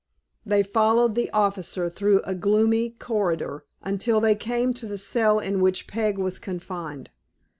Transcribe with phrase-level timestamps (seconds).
[0.43, 5.61] They followed the officer through a gloomy corridor, until they came to the cell in
[5.61, 7.11] which Peg was confined.